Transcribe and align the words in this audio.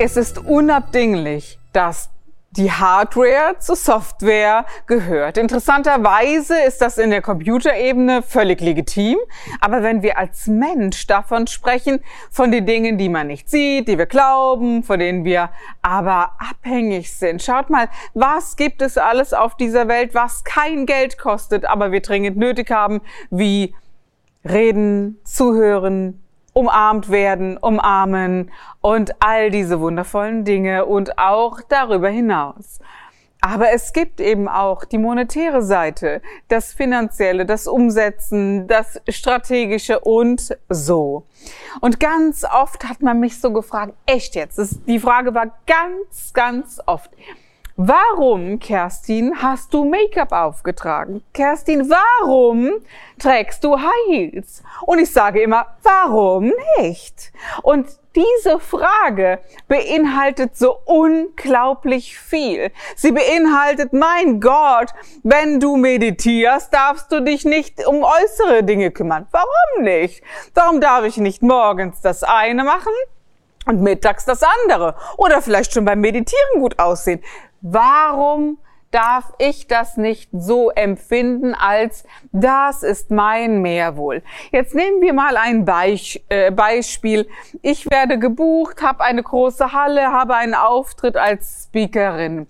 Es 0.00 0.16
ist 0.16 0.38
unabdinglich, 0.38 1.58
dass 1.72 2.10
die 2.52 2.70
Hardware 2.70 3.56
zur 3.58 3.74
Software 3.74 4.64
gehört. 4.86 5.36
Interessanterweise 5.36 6.56
ist 6.62 6.80
das 6.80 6.98
in 6.98 7.10
der 7.10 7.20
Computerebene 7.20 8.22
völlig 8.22 8.60
legitim. 8.60 9.18
Aber 9.60 9.82
wenn 9.82 10.02
wir 10.02 10.16
als 10.16 10.46
Mensch 10.46 11.08
davon 11.08 11.48
sprechen, 11.48 11.98
von 12.30 12.52
den 12.52 12.64
Dingen, 12.64 12.96
die 12.96 13.08
man 13.08 13.26
nicht 13.26 13.50
sieht, 13.50 13.88
die 13.88 13.98
wir 13.98 14.06
glauben, 14.06 14.84
von 14.84 15.00
denen 15.00 15.24
wir 15.24 15.50
aber 15.82 16.32
abhängig 16.38 17.12
sind. 17.12 17.42
Schaut 17.42 17.68
mal, 17.68 17.88
was 18.14 18.54
gibt 18.54 18.82
es 18.82 18.98
alles 18.98 19.34
auf 19.34 19.56
dieser 19.56 19.88
Welt, 19.88 20.14
was 20.14 20.44
kein 20.44 20.86
Geld 20.86 21.18
kostet, 21.18 21.64
aber 21.64 21.90
wir 21.90 22.02
dringend 22.02 22.36
nötig 22.36 22.70
haben, 22.70 23.00
wie 23.30 23.74
reden, 24.44 25.18
zuhören, 25.24 26.22
umarmt 26.52 27.10
werden, 27.10 27.56
umarmen 27.56 28.50
und 28.80 29.12
all 29.20 29.50
diese 29.50 29.80
wundervollen 29.80 30.44
Dinge 30.44 30.86
und 30.86 31.18
auch 31.18 31.60
darüber 31.68 32.08
hinaus. 32.08 32.80
Aber 33.40 33.70
es 33.70 33.92
gibt 33.92 34.20
eben 34.20 34.48
auch 34.48 34.84
die 34.84 34.98
monetäre 34.98 35.62
Seite, 35.62 36.22
das 36.48 36.72
finanzielle, 36.72 37.46
das 37.46 37.68
Umsetzen, 37.68 38.66
das 38.66 39.00
strategische 39.08 40.00
und 40.00 40.56
so. 40.68 41.24
Und 41.80 42.00
ganz 42.00 42.44
oft 42.44 42.88
hat 42.88 43.00
man 43.00 43.20
mich 43.20 43.40
so 43.40 43.52
gefragt, 43.52 43.94
echt 44.06 44.34
jetzt, 44.34 44.58
die 44.88 44.98
Frage 44.98 45.34
war 45.34 45.56
ganz, 45.66 46.32
ganz 46.32 46.80
oft, 46.86 47.10
Warum, 47.80 48.58
Kerstin, 48.58 49.40
hast 49.40 49.72
du 49.72 49.84
Make-up 49.84 50.32
aufgetragen? 50.32 51.22
Kerstin, 51.32 51.88
warum 51.88 52.72
trägst 53.20 53.62
du 53.62 53.78
High 53.78 54.08
Heels? 54.08 54.64
Und 54.84 54.98
ich 54.98 55.12
sage 55.12 55.42
immer, 55.42 55.64
warum 55.84 56.52
nicht? 56.80 57.32
Und 57.62 57.86
diese 58.16 58.58
Frage 58.58 59.38
beinhaltet 59.68 60.56
so 60.56 60.76
unglaublich 60.86 62.18
viel. 62.18 62.72
Sie 62.96 63.12
beinhaltet, 63.12 63.92
mein 63.92 64.40
Gott, 64.40 64.88
wenn 65.22 65.60
du 65.60 65.76
meditierst, 65.76 66.74
darfst 66.74 67.12
du 67.12 67.20
dich 67.20 67.44
nicht 67.44 67.86
um 67.86 68.02
äußere 68.02 68.64
Dinge 68.64 68.90
kümmern. 68.90 69.28
Warum 69.30 69.84
nicht? 69.84 70.20
Warum 70.52 70.80
darf 70.80 71.04
ich 71.04 71.18
nicht 71.18 71.42
morgens 71.42 72.00
das 72.00 72.24
eine 72.24 72.64
machen? 72.64 72.92
und 73.68 73.82
mittags 73.82 74.24
das 74.24 74.42
andere. 74.42 74.94
Oder 75.16 75.42
vielleicht 75.42 75.72
schon 75.72 75.84
beim 75.84 76.00
Meditieren 76.00 76.60
gut 76.60 76.78
aussehen. 76.78 77.22
Warum 77.60 78.58
darf 78.90 79.32
ich 79.38 79.66
das 79.66 79.96
nicht 79.96 80.30
so 80.32 80.70
empfinden, 80.70 81.54
als 81.54 82.04
das 82.32 82.82
ist 82.82 83.10
mein 83.10 83.60
Mehrwohl. 83.60 84.22
Jetzt 84.50 84.74
nehmen 84.74 85.00
wir 85.02 85.12
mal 85.12 85.36
ein 85.36 85.64
Beich, 85.64 86.24
äh, 86.28 86.50
Beispiel. 86.50 87.28
Ich 87.62 87.90
werde 87.90 88.18
gebucht, 88.18 88.82
habe 88.82 89.04
eine 89.04 89.22
große 89.22 89.72
Halle, 89.72 90.12
habe 90.12 90.34
einen 90.36 90.54
Auftritt 90.54 91.16
als 91.16 91.64
Speakerin. 91.64 92.46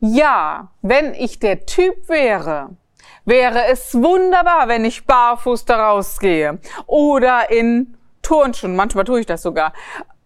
Ja, 0.00 0.68
wenn 0.82 1.14
ich 1.14 1.38
der 1.38 1.64
Typ 1.64 2.08
wäre, 2.08 2.76
wäre 3.24 3.64
es 3.70 3.94
wunderbar, 3.94 4.68
wenn 4.68 4.84
ich 4.84 5.06
barfuß 5.06 5.64
daraus 5.64 6.20
gehe 6.20 6.58
oder 6.86 7.50
in 7.50 7.96
Turnschuhen, 8.20 8.76
manchmal 8.76 9.04
tue 9.04 9.20
ich 9.20 9.26
das 9.26 9.42
sogar, 9.42 9.72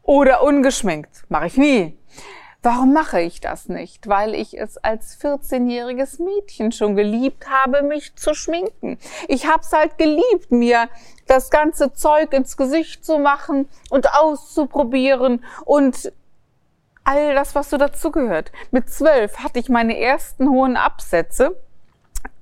oder 0.03 0.43
ungeschminkt, 0.43 1.25
mache 1.29 1.47
ich 1.47 1.57
nie. 1.57 1.99
Warum 2.63 2.93
mache 2.93 3.21
ich 3.21 3.41
das 3.41 3.69
nicht? 3.69 4.09
Weil 4.09 4.35
ich 4.35 4.59
es 4.59 4.79
als 4.79 5.21
14-jähriges 5.21 6.21
Mädchen 6.21 6.73
schon 6.73 6.97
geliebt 6.97 7.49
habe, 7.49 7.83
mich 7.83 8.17
zu 8.17 8.35
schminken. 8.35 8.99
Ich 9.29 9.47
habe 9.47 9.61
es 9.61 9.73
halt 9.73 9.97
geliebt, 9.97 10.51
mir 10.51 10.89
das 11.29 11.51
ganze 11.51 11.93
Zeug 11.93 12.33
ins 12.33 12.57
Gesicht 12.57 13.05
zu 13.05 13.19
machen 13.19 13.69
und 13.91 14.13
auszuprobieren 14.13 15.45
und 15.65 16.13
all 17.05 17.35
das, 17.35 17.55
was 17.55 17.71
so 17.71 17.77
dazugehört. 17.77 18.51
Mit 18.73 18.91
zwölf 18.91 19.39
hatte 19.39 19.61
ich 19.61 19.69
meine 19.69 19.97
ersten 19.97 20.49
hohen 20.51 20.77
Absätze. 20.77 21.57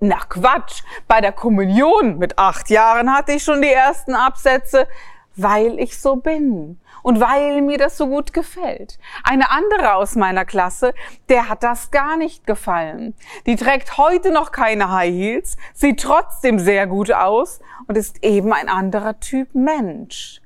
Na 0.00 0.18
Quatsch, 0.28 0.82
bei 1.06 1.20
der 1.20 1.32
Kommunion 1.32 2.16
mit 2.16 2.38
acht 2.38 2.70
Jahren 2.70 3.12
hatte 3.14 3.32
ich 3.32 3.44
schon 3.44 3.60
die 3.60 3.72
ersten 3.72 4.14
Absätze 4.14 4.88
weil 5.36 5.78
ich 5.78 6.00
so 6.00 6.16
bin 6.16 6.80
und 7.06 7.20
weil 7.20 7.62
mir 7.62 7.78
das 7.78 7.96
so 7.96 8.08
gut 8.08 8.32
gefällt. 8.32 8.98
Eine 9.22 9.52
andere 9.52 9.94
aus 9.94 10.16
meiner 10.16 10.44
Klasse, 10.44 10.92
der 11.28 11.48
hat 11.48 11.62
das 11.62 11.92
gar 11.92 12.16
nicht 12.16 12.48
gefallen. 12.48 13.14
Die 13.46 13.54
trägt 13.54 13.96
heute 13.96 14.32
noch 14.32 14.50
keine 14.50 14.90
High 14.90 15.14
Heels, 15.14 15.56
sieht 15.72 16.00
trotzdem 16.00 16.58
sehr 16.58 16.88
gut 16.88 17.12
aus 17.12 17.60
und 17.86 17.96
ist 17.96 18.24
eben 18.24 18.52
ein 18.52 18.68
anderer 18.68 19.20
Typ 19.20 19.54
Mensch. 19.54 20.40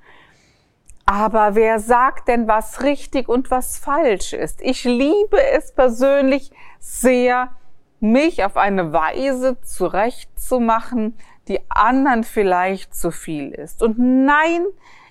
Aber 1.06 1.54
wer 1.54 1.80
sagt 1.80 2.28
denn, 2.28 2.46
was 2.46 2.82
richtig 2.82 3.30
und 3.30 3.50
was 3.50 3.78
falsch 3.78 4.34
ist? 4.34 4.60
Ich 4.60 4.84
liebe 4.84 5.42
es 5.54 5.72
persönlich 5.72 6.50
sehr, 6.78 7.52
mich 8.00 8.44
auf 8.44 8.58
eine 8.58 8.92
Weise 8.92 9.58
zurechtzumachen, 9.62 11.16
die 11.48 11.60
anderen 11.70 12.22
vielleicht 12.22 12.94
zu 12.94 13.10
viel 13.10 13.50
ist. 13.50 13.82
Und 13.82 13.98
nein, 13.98 14.66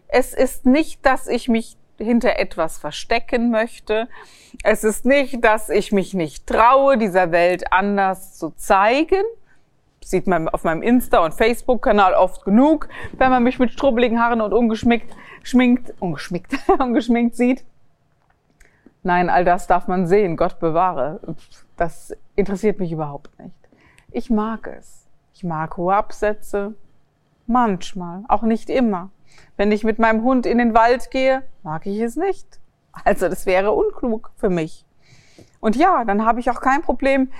es 0.09 0.33
ist 0.33 0.65
nicht, 0.65 1.05
dass 1.05 1.27
ich 1.27 1.47
mich 1.47 1.77
hinter 1.97 2.39
etwas 2.39 2.77
verstecken 2.77 3.51
möchte. 3.51 4.07
Es 4.63 4.83
ist 4.83 5.05
nicht, 5.05 5.43
dass 5.43 5.69
ich 5.69 5.91
mich 5.91 6.13
nicht 6.13 6.47
traue, 6.47 6.97
dieser 6.97 7.31
Welt 7.31 7.71
anders 7.71 8.37
zu 8.37 8.49
zeigen. 8.51 9.23
Sieht 10.03 10.27
man 10.27 10.49
auf 10.49 10.63
meinem 10.63 10.81
Insta- 10.81 11.23
und 11.23 11.33
Facebook-Kanal 11.33 12.13
oft 12.15 12.43
genug, 12.43 12.89
wenn 13.13 13.29
man 13.29 13.43
mich 13.43 13.59
mit 13.59 13.71
strubbeligen 13.71 14.19
Haaren 14.19 14.41
und 14.41 14.53
ungeschminkt, 14.53 15.15
schminkt, 15.43 15.93
ungeschminkt, 15.99 16.53
ungeschminkt 16.79 17.35
sieht. 17.35 17.63
Nein, 19.03 19.29
all 19.29 19.45
das 19.45 19.67
darf 19.67 19.87
man 19.87 20.07
sehen, 20.07 20.35
Gott 20.35 20.59
bewahre. 20.59 21.19
Das 21.77 22.15
interessiert 22.35 22.79
mich 22.79 22.91
überhaupt 22.91 23.37
nicht. 23.39 23.55
Ich 24.11 24.29
mag 24.29 24.67
es. 24.67 25.07
Ich 25.33 25.43
mag 25.43 25.77
hohe 25.77 25.95
Absätze. 25.95 26.73
Manchmal, 27.45 28.23
auch 28.27 28.41
nicht 28.41 28.69
immer. 28.69 29.11
Wenn 29.57 29.71
ich 29.71 29.83
mit 29.83 29.99
meinem 29.99 30.23
Hund 30.23 30.45
in 30.45 30.57
den 30.57 30.73
Wald 30.73 31.11
gehe, 31.11 31.43
mag 31.63 31.85
ich 31.85 31.99
es 31.99 32.15
nicht. 32.15 32.59
Also 33.03 33.29
das 33.29 33.45
wäre 33.45 33.71
unklug 33.71 34.31
für 34.37 34.49
mich. 34.49 34.85
Und 35.59 35.75
ja, 35.75 36.05
dann 36.05 36.25
habe 36.25 36.39
ich 36.39 36.49
auch 36.49 36.61
kein 36.61 36.81
Problem, 36.81 37.31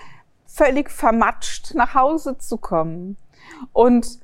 völlig 0.45 0.89
vermatscht 0.89 1.73
nach 1.75 1.94
Hause 1.95 2.38
zu 2.38 2.57
kommen. 2.57 3.17
Und 3.72 4.19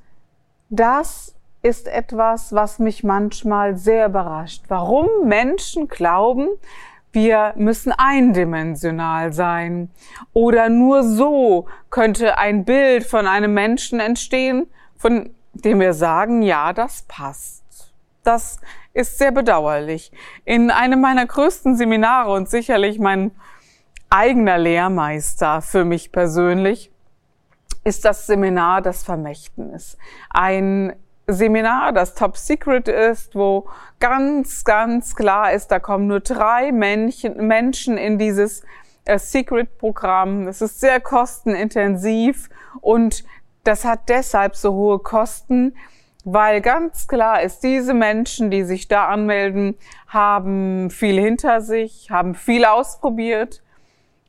das 0.68 1.34
ist 1.62 1.88
etwas, 1.88 2.52
was 2.52 2.78
mich 2.78 3.04
manchmal 3.04 3.76
sehr 3.76 4.06
überrascht. 4.06 4.64
Warum 4.68 5.08
Menschen 5.24 5.88
glauben, 5.88 6.48
wir 7.12 7.54
müssen 7.56 7.92
eindimensional 7.96 9.32
sein. 9.32 9.90
Oder 10.32 10.68
nur 10.68 11.02
so 11.02 11.66
könnte 11.90 12.38
ein 12.38 12.64
Bild 12.64 13.04
von 13.04 13.26
einem 13.26 13.54
Menschen 13.54 14.00
entstehen, 14.00 14.66
von 14.96 15.30
dem 15.64 15.80
wir 15.80 15.94
sagen, 15.94 16.42
ja, 16.42 16.72
das 16.72 17.04
passt. 17.08 17.92
Das 18.22 18.60
ist 18.92 19.18
sehr 19.18 19.30
bedauerlich. 19.30 20.10
In 20.44 20.70
einem 20.70 21.00
meiner 21.00 21.26
größten 21.26 21.76
Seminare 21.76 22.32
und 22.32 22.48
sicherlich 22.48 22.98
mein 22.98 23.30
eigener 24.10 24.58
Lehrmeister 24.58 25.62
für 25.62 25.84
mich 25.84 26.12
persönlich 26.12 26.90
ist 27.84 28.04
das 28.04 28.26
Seminar 28.26 28.82
das 28.82 29.04
Vermächtnis. 29.04 29.96
Ein 30.30 30.94
Seminar, 31.28 31.92
das 31.92 32.14
Top 32.14 32.36
Secret 32.36 32.88
ist, 32.88 33.34
wo 33.34 33.68
ganz, 33.98 34.64
ganz 34.64 35.14
klar 35.14 35.52
ist, 35.52 35.68
da 35.68 35.78
kommen 35.78 36.06
nur 36.06 36.20
drei 36.20 36.72
Menschen 36.72 37.98
in 37.98 38.18
dieses 38.18 38.62
äh, 39.04 39.18
Secret-Programm. 39.18 40.46
Es 40.46 40.62
ist 40.62 40.80
sehr 40.80 41.00
kostenintensiv 41.00 42.48
und 42.80 43.24
das 43.66 43.84
hat 43.84 44.08
deshalb 44.08 44.56
so 44.56 44.72
hohe 44.72 44.98
Kosten, 44.98 45.74
weil 46.24 46.60
ganz 46.60 47.06
klar 47.06 47.42
ist, 47.42 47.62
diese 47.62 47.94
Menschen, 47.94 48.50
die 48.50 48.64
sich 48.64 48.88
da 48.88 49.06
anmelden, 49.06 49.76
haben 50.08 50.90
viel 50.90 51.20
hinter 51.20 51.60
sich, 51.60 52.10
haben 52.10 52.34
viel 52.34 52.64
ausprobiert 52.64 53.62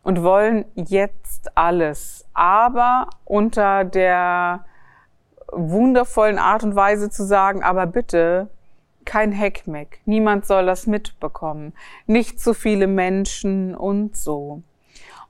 und 0.03 0.23
wollen 0.23 0.65
jetzt 0.75 1.57
alles, 1.57 2.25
aber 2.33 3.09
unter 3.25 3.83
der 3.83 4.65
wundervollen 5.51 6.37
Art 6.37 6.63
und 6.63 6.75
Weise 6.75 7.09
zu 7.09 7.25
sagen, 7.25 7.63
aber 7.63 7.87
bitte 7.87 8.49
kein 9.05 9.31
Heckmeck, 9.31 10.01
niemand 10.05 10.45
soll 10.45 10.65
das 10.65 10.85
mitbekommen, 10.85 11.73
nicht 12.05 12.39
zu 12.39 12.53
viele 12.53 12.87
Menschen 12.87 13.73
und 13.73 14.15
so. 14.15 14.61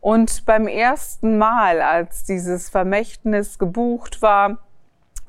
Und 0.07 0.45
beim 0.45 0.69
ersten 0.69 1.37
Mal, 1.37 1.81
als 1.81 2.23
dieses 2.23 2.69
Vermächtnis 2.69 3.59
gebucht 3.59 4.21
war, 4.21 4.59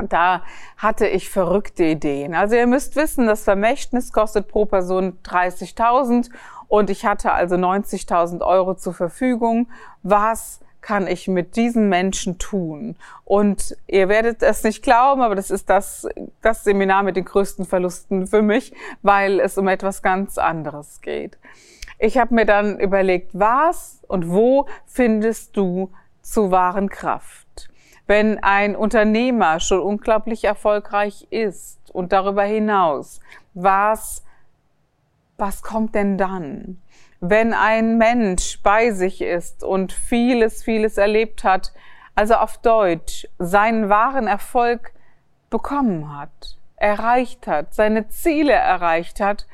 da 0.08 0.44
hatte 0.76 1.08
ich 1.08 1.30
verrückte 1.30 1.82
Ideen. 1.82 2.32
Also 2.32 2.54
ihr 2.54 2.68
müsst 2.68 2.94
wissen, 2.94 3.26
das 3.26 3.42
Vermächtnis 3.42 4.12
kostet 4.12 4.46
pro 4.46 4.66
Person 4.66 5.18
30.000 5.24 6.30
und 6.68 6.90
ich 6.90 7.04
hatte 7.04 7.32
also 7.32 7.56
90.000 7.56 8.40
Euro 8.46 8.76
zur 8.76 8.94
Verfügung. 8.94 9.68
Was 10.04 10.60
kann 10.80 11.08
ich 11.08 11.26
mit 11.26 11.56
diesen 11.56 11.88
Menschen 11.88 12.38
tun? 12.38 12.94
Und 13.24 13.76
ihr 13.88 14.08
werdet 14.08 14.44
es 14.44 14.62
nicht 14.62 14.84
glauben, 14.84 15.22
aber 15.22 15.34
das 15.34 15.50
ist 15.50 15.68
das, 15.68 16.06
das 16.40 16.62
Seminar 16.62 17.02
mit 17.02 17.16
den 17.16 17.24
größten 17.24 17.64
Verlusten 17.64 18.28
für 18.28 18.42
mich, 18.42 18.72
weil 19.02 19.40
es 19.40 19.58
um 19.58 19.66
etwas 19.66 20.02
ganz 20.02 20.38
anderes 20.38 21.00
geht. 21.00 21.36
Ich 21.98 22.16
habe 22.16 22.34
mir 22.34 22.46
dann 22.46 22.78
überlegt, 22.78 23.30
was 23.32 24.04
und 24.06 24.30
wo 24.30 24.66
findest 24.86 25.56
du 25.56 25.90
zu 26.22 26.50
wahren 26.52 26.88
Kraft? 26.88 27.68
Wenn 28.06 28.42
ein 28.42 28.76
Unternehmer 28.76 29.58
schon 29.60 29.80
unglaublich 29.80 30.44
erfolgreich 30.44 31.26
ist 31.30 31.78
und 31.92 32.12
darüber 32.12 32.44
hinaus, 32.44 33.20
was, 33.52 34.24
was 35.36 35.62
kommt 35.62 35.94
denn 35.96 36.16
dann? 36.16 36.80
Wenn 37.20 37.52
ein 37.52 37.98
Mensch 37.98 38.60
bei 38.62 38.92
sich 38.92 39.20
ist 39.20 39.64
und 39.64 39.92
vieles, 39.92 40.62
vieles 40.62 40.98
erlebt 40.98 41.42
hat, 41.42 41.72
also 42.14 42.34
auf 42.34 42.58
Deutsch, 42.58 43.26
seinen 43.38 43.88
wahren 43.88 44.28
Erfolg 44.28 44.92
bekommen 45.50 46.16
hat, 46.16 46.56
erreicht 46.76 47.48
hat, 47.48 47.74
seine 47.74 48.08
Ziele 48.08 48.52
erreicht 48.52 49.20
hat, 49.20 49.46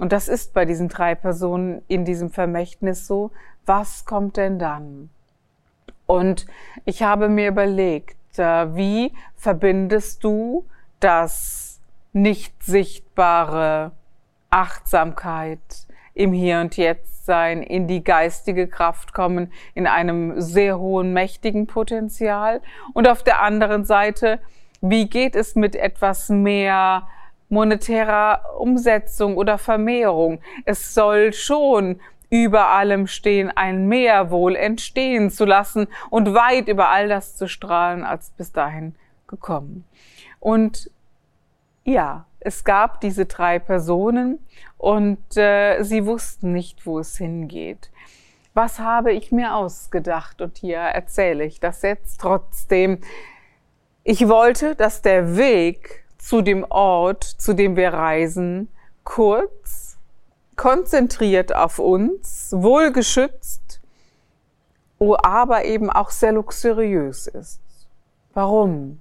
und 0.00 0.12
das 0.12 0.28
ist 0.28 0.54
bei 0.54 0.64
diesen 0.64 0.88
drei 0.88 1.14
Personen 1.14 1.82
in 1.86 2.06
diesem 2.06 2.30
Vermächtnis 2.30 3.06
so. 3.06 3.32
Was 3.66 4.06
kommt 4.06 4.38
denn 4.38 4.58
dann? 4.58 5.10
Und 6.06 6.46
ich 6.86 7.02
habe 7.02 7.28
mir 7.28 7.48
überlegt, 7.48 8.16
äh, 8.38 8.74
wie 8.74 9.12
verbindest 9.36 10.24
du 10.24 10.64
das 11.00 11.82
nicht 12.14 12.62
sichtbare 12.62 13.92
Achtsamkeit 14.48 15.60
im 16.14 16.32
Hier 16.32 16.60
und 16.60 16.78
Jetzt 16.78 17.26
sein, 17.26 17.62
in 17.62 17.86
die 17.86 18.02
geistige 18.02 18.68
Kraft 18.68 19.12
kommen, 19.12 19.52
in 19.74 19.86
einem 19.86 20.40
sehr 20.40 20.78
hohen, 20.78 21.12
mächtigen 21.12 21.66
Potenzial. 21.66 22.62
Und 22.94 23.06
auf 23.06 23.22
der 23.22 23.42
anderen 23.42 23.84
Seite, 23.84 24.40
wie 24.80 25.10
geht 25.10 25.36
es 25.36 25.56
mit 25.56 25.76
etwas 25.76 26.30
mehr 26.30 27.06
monetärer 27.50 28.58
Umsetzung 28.58 29.36
oder 29.36 29.58
Vermehrung. 29.58 30.40
Es 30.64 30.94
soll 30.94 31.32
schon 31.32 32.00
über 32.30 32.68
allem 32.68 33.08
stehen, 33.08 33.50
ein 33.50 33.88
Mehrwohl 33.88 34.54
entstehen 34.54 35.30
zu 35.30 35.44
lassen 35.44 35.88
und 36.10 36.32
weit 36.32 36.68
über 36.68 36.88
all 36.88 37.08
das 37.08 37.36
zu 37.36 37.48
strahlen, 37.48 38.04
als 38.04 38.30
bis 38.30 38.52
dahin 38.52 38.94
gekommen. 39.26 39.84
Und 40.38 40.90
ja, 41.84 42.26
es 42.38 42.64
gab 42.64 43.00
diese 43.00 43.26
drei 43.26 43.58
Personen 43.58 44.38
und 44.78 45.36
äh, 45.36 45.82
sie 45.82 46.06
wussten 46.06 46.52
nicht, 46.52 46.86
wo 46.86 47.00
es 47.00 47.18
hingeht. 47.18 47.90
Was 48.54 48.78
habe 48.78 49.12
ich 49.12 49.30
mir 49.30 49.54
ausgedacht? 49.54 50.40
Und 50.40 50.58
hier 50.58 50.78
erzähle 50.78 51.44
ich 51.44 51.60
das 51.60 51.82
jetzt 51.82 52.20
trotzdem. 52.20 52.98
Ich 54.04 54.28
wollte, 54.28 54.74
dass 54.74 55.02
der 55.02 55.36
Weg 55.36 55.99
zu 56.20 56.42
dem 56.42 56.64
Ort, 56.68 57.24
zu 57.24 57.54
dem 57.54 57.76
wir 57.76 57.92
reisen, 57.92 58.68
kurz, 59.04 59.98
konzentriert 60.54 61.54
auf 61.54 61.78
uns, 61.78 62.52
wohlgeschützt, 62.54 63.80
oh, 64.98 65.16
aber 65.22 65.64
eben 65.64 65.90
auch 65.90 66.10
sehr 66.10 66.32
luxuriös 66.32 67.26
ist. 67.26 67.60
Warum? 68.34 69.00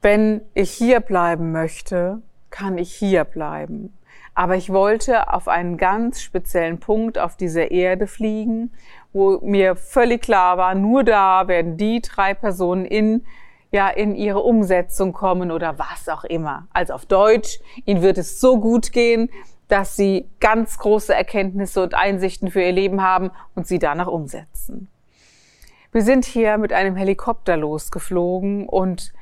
Wenn 0.00 0.42
ich 0.54 0.70
hier 0.70 1.00
bleiben 1.00 1.50
möchte, 1.50 2.22
kann 2.50 2.78
ich 2.78 2.94
hier 2.94 3.24
bleiben. 3.24 3.92
Aber 4.34 4.56
ich 4.56 4.70
wollte 4.70 5.32
auf 5.32 5.48
einen 5.48 5.76
ganz 5.76 6.20
speziellen 6.20 6.78
Punkt 6.78 7.18
auf 7.18 7.36
dieser 7.36 7.70
Erde 7.70 8.06
fliegen, 8.06 8.72
wo 9.12 9.38
mir 9.42 9.76
völlig 9.76 10.22
klar 10.22 10.58
war, 10.58 10.74
nur 10.74 11.04
da 11.04 11.46
werden 11.48 11.76
die 11.76 12.00
drei 12.00 12.34
Personen 12.34 12.84
in 12.84 13.24
ja 13.74 13.88
in 13.88 14.14
ihre 14.14 14.38
Umsetzung 14.38 15.12
kommen 15.12 15.50
oder 15.50 15.78
was 15.78 16.08
auch 16.08 16.24
immer. 16.24 16.68
Also 16.72 16.94
auf 16.94 17.04
Deutsch, 17.04 17.58
ihnen 17.84 18.02
wird 18.02 18.16
es 18.16 18.40
so 18.40 18.58
gut 18.60 18.92
gehen, 18.92 19.28
dass 19.68 19.96
sie 19.96 20.30
ganz 20.40 20.78
große 20.78 21.12
Erkenntnisse 21.12 21.82
und 21.82 21.94
Einsichten 21.94 22.50
für 22.50 22.62
ihr 22.62 22.72
Leben 22.72 23.02
haben 23.02 23.32
und 23.54 23.66
sie 23.66 23.80
danach 23.80 24.06
umsetzen. 24.06 24.88
Wir 25.90 26.02
sind 26.02 26.24
hier 26.24 26.56
mit 26.56 26.72
einem 26.72 26.94
Helikopter 26.94 27.56
losgeflogen 27.56 28.68
und 28.68 29.12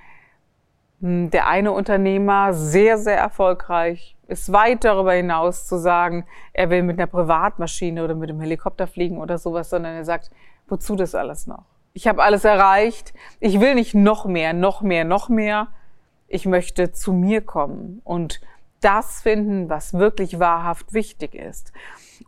hm, 1.01 1.31
der 1.31 1.47
eine 1.47 1.73
Unternehmer, 1.73 2.53
sehr, 2.53 2.99
sehr 2.99 3.17
erfolgreich, 3.17 4.17
ist 4.29 4.53
weit 4.53 4.85
darüber 4.85 5.15
hinaus 5.15 5.67
zu 5.67 5.79
sagen, 5.79 6.27
er 6.53 6.69
will 6.69 6.83
mit 6.83 6.99
einer 6.99 7.07
Privatmaschine 7.07 8.05
oder 8.05 8.15
mit 8.15 8.29
einem 8.29 8.41
Helikopter 8.41 8.87
fliegen 8.87 9.19
oder 9.19 9.39
sowas, 9.39 9.71
sondern 9.71 9.95
er 9.95 10.05
sagt, 10.05 10.31
wozu 10.69 10.95
das 10.95 11.15
alles 11.15 11.47
noch? 11.47 11.65
Ich 11.95 12.09
habe 12.09 12.23
alles 12.23 12.45
erreicht, 12.45 13.13
ich 13.41 13.61
will 13.61 13.75
nicht 13.75 13.95
noch 13.95 14.25
mehr, 14.25 14.53
noch 14.53 14.83
mehr, 14.83 15.05
noch 15.05 15.29
mehr. 15.29 15.69
Ich 16.29 16.47
möchte 16.47 16.93
zu 16.93 17.13
mir 17.13 17.43
kommen 17.43 18.01
und 18.05 18.41
das 18.81 19.23
finden, 19.23 19.69
was 19.69 19.95
wirklich 19.95 20.39
wahrhaft 20.39 20.93
wichtig 20.93 21.35
ist. 21.35 21.73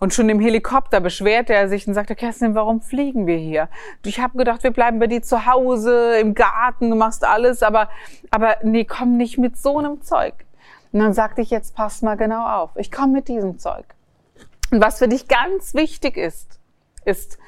Und 0.00 0.12
schon 0.12 0.28
im 0.28 0.40
Helikopter 0.40 1.00
beschwerte 1.00 1.54
er 1.54 1.68
sich 1.68 1.86
und 1.88 1.94
sagte, 1.94 2.14
Kerstin, 2.14 2.54
warum 2.54 2.80
fliegen 2.80 3.26
wir 3.26 3.36
hier? 3.36 3.68
Ich 4.04 4.20
habe 4.20 4.36
gedacht, 4.36 4.62
wir 4.62 4.70
bleiben 4.70 4.98
bei 4.98 5.06
dir 5.06 5.22
zu 5.22 5.46
Hause, 5.46 6.18
im 6.18 6.34
Garten, 6.34 6.90
du 6.90 6.96
machst 6.96 7.24
alles, 7.24 7.62
aber, 7.62 7.88
aber 8.30 8.56
nee, 8.62 8.84
komm 8.84 9.16
nicht 9.16 9.38
mit 9.38 9.56
so 9.56 9.78
einem 9.78 10.02
Zeug. 10.02 10.34
Und 10.92 11.00
dann 11.00 11.12
sagte 11.12 11.42
ich, 11.42 11.50
jetzt 11.50 11.74
pass 11.74 12.02
mal 12.02 12.16
genau 12.16 12.46
auf, 12.46 12.70
ich 12.76 12.92
komme 12.92 13.14
mit 13.14 13.28
diesem 13.28 13.58
Zeug. 13.58 13.84
Und 14.70 14.82
was 14.82 14.98
für 14.98 15.08
dich 15.08 15.28
ganz 15.28 15.74
wichtig 15.74 16.16
ist, 16.16 16.58
ist, 17.04 17.38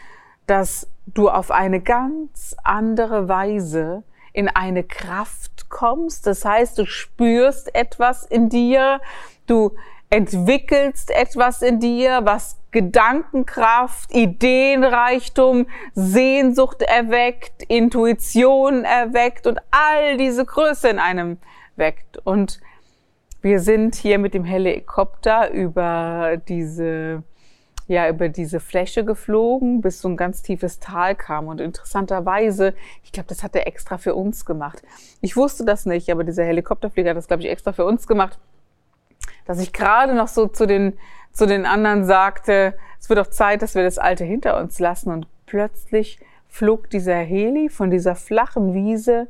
dass 0.47 0.89
du 1.07 1.29
auf 1.29 1.51
eine 1.51 1.81
ganz 1.81 2.57
andere 2.63 3.29
Weise 3.29 4.03
in 4.33 4.49
eine 4.49 4.85
Kraft 4.85 5.69
kommst. 5.69 6.27
Das 6.27 6.45
heißt, 6.45 6.79
du 6.79 6.87
spürst 6.87 7.75
etwas 7.75 8.25
in 8.25 8.49
dir, 8.49 9.01
du 9.47 9.73
entwickelst 10.11 11.11
etwas 11.11 11.63
in 11.63 11.81
dir, 11.81 12.21
was 12.25 12.59
Gedankenkraft, 12.71 14.15
Ideenreichtum, 14.15 15.67
Sehnsucht 15.95 16.83
erweckt, 16.83 17.63
Intuition 17.63 18.85
erweckt 18.85 19.47
und 19.47 19.59
all 19.71 20.17
diese 20.19 20.45
Größe 20.45 20.89
in 20.89 20.99
einem 20.99 21.39
weckt. 21.77 22.19
Und 22.19 22.61
wir 23.41 23.61
sind 23.61 23.95
hier 23.95 24.19
mit 24.19 24.35
dem 24.35 24.45
Helikopter 24.45 25.51
über 25.51 26.37
diese 26.49 27.23
ja 27.89 28.09
über 28.09 28.29
diese 28.29 28.61
Fläche 28.61 29.05
geflogen, 29.05 29.81
bis 29.81 30.01
so 30.01 30.09
ein 30.09 30.17
ganz 30.17 30.43
tiefes 30.43 30.81
Tal 30.81 31.15
kam. 31.15 31.47
Und 31.47 31.61
interessanterweise, 31.61 32.75
ich 33.05 33.13
glaube, 33.13 33.29
das 33.29 33.43
hat 33.43 33.55
er 33.55 33.67
extra 33.67 33.99
für 33.99 34.15
uns 34.15 34.45
gemacht. 34.45 34.83
Ich 35.21 35.37
wusste 35.37 35.65
das 35.65 35.87
nicht, 35.87 36.11
aber 36.11 36.25
dieser 36.25 36.45
Helikopterflieger 36.45 37.11
hat 37.11 37.17
das, 37.17 37.29
glaube 37.29 37.43
ich, 37.43 37.49
extra 37.49 37.73
für 37.73 37.85
uns 37.85 38.07
gemacht, 38.07 38.39
dass 39.45 39.61
ich 39.61 39.73
gerade 39.73 40.15
noch 40.15 40.29
so 40.29 40.49
zu 40.49 40.67
den, 40.67 40.95
zu 41.33 41.47
den 41.47 41.67
anderen 41.67 42.05
sagte, 42.05 42.75
es 42.99 43.09
wird 43.09 43.21
auch 43.21 43.29
Zeit, 43.29 43.63
dass 43.63 43.75
wir 43.75 43.85
das 43.85 43.99
Alte 43.99 44.25
hinter 44.25 44.59
uns 44.59 44.81
lassen. 44.81 45.11
Und 45.13 45.29
plötzlich 45.47 46.19
flog 46.49 46.91
dieser 46.91 47.17
Heli 47.17 47.69
von 47.69 47.91
dieser 47.91 48.17
flachen 48.17 48.75
Wiese 48.75 49.29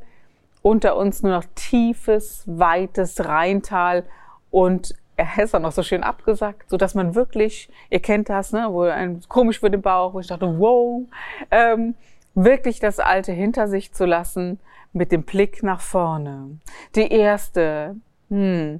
unter 0.63 0.97
uns 0.97 1.21
nur 1.21 1.31
noch 1.31 1.45
tiefes, 1.55 2.43
weites 2.47 3.23
Rheintal 3.23 4.03
und 4.49 4.95
er 5.17 5.43
ist 5.43 5.53
dann 5.53 5.63
noch 5.63 5.71
so 5.71 5.83
schön 5.83 6.03
abgesagt, 6.03 6.69
so 6.69 6.77
dass 6.77 6.93
man 6.93 7.15
wirklich, 7.15 7.69
ihr 7.89 7.99
kennt 7.99 8.29
das, 8.29 8.53
ne, 8.53 8.67
wo 8.69 8.83
ein 8.83 9.21
komisch 9.27 9.59
für 9.59 9.71
den 9.71 9.81
Bauch, 9.81 10.13
wo 10.13 10.19
ich 10.19 10.27
dachte, 10.27 10.59
wow, 10.59 11.03
ähm, 11.49 11.95
wirklich 12.35 12.79
das 12.79 12.99
Alte 12.99 13.31
hinter 13.31 13.67
sich 13.67 13.93
zu 13.93 14.05
lassen 14.05 14.59
mit 14.93 15.11
dem 15.11 15.23
Blick 15.23 15.63
nach 15.63 15.81
vorne. 15.81 16.59
Die 16.95 17.11
erste, 17.11 17.95
hm, 18.29 18.79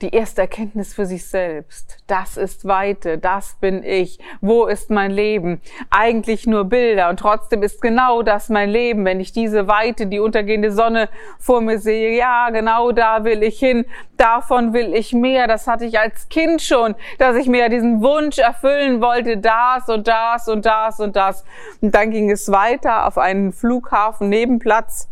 die 0.00 0.14
erste 0.14 0.42
Erkenntnis 0.42 0.94
für 0.94 1.06
sich 1.06 1.26
selbst. 1.26 1.96
Das 2.06 2.36
ist 2.36 2.68
Weite, 2.68 3.18
das 3.18 3.56
bin 3.60 3.82
ich. 3.82 4.20
Wo 4.40 4.66
ist 4.66 4.90
mein 4.90 5.10
Leben? 5.10 5.60
Eigentlich 5.90 6.46
nur 6.46 6.66
Bilder 6.66 7.08
und 7.08 7.18
trotzdem 7.18 7.64
ist 7.64 7.82
genau 7.82 8.22
das 8.22 8.48
mein 8.48 8.70
Leben, 8.70 9.04
wenn 9.04 9.18
ich 9.18 9.32
diese 9.32 9.66
Weite, 9.66 10.06
die 10.06 10.20
untergehende 10.20 10.70
Sonne 10.70 11.08
vor 11.40 11.60
mir 11.60 11.80
sehe. 11.80 12.16
Ja, 12.16 12.50
genau 12.50 12.92
da 12.92 13.24
will 13.24 13.42
ich 13.42 13.58
hin. 13.58 13.86
Davon 14.16 14.72
will 14.72 14.94
ich 14.94 15.12
mehr. 15.12 15.48
Das 15.48 15.66
hatte 15.66 15.84
ich 15.84 15.98
als 15.98 16.28
Kind 16.28 16.62
schon, 16.62 16.94
dass 17.18 17.34
ich 17.34 17.48
mir 17.48 17.68
diesen 17.68 18.00
Wunsch 18.00 18.38
erfüllen 18.38 19.00
wollte. 19.00 19.38
Das 19.38 19.88
und 19.88 20.06
das 20.06 20.48
und 20.48 20.64
das 20.64 21.00
und 21.00 21.16
das. 21.16 21.44
Und 21.80 21.92
dann 21.92 22.12
ging 22.12 22.30
es 22.30 22.52
weiter 22.52 23.04
auf 23.04 23.18
einen 23.18 23.52
Flughafen 23.52 24.28
Nebenplatz, 24.28 25.08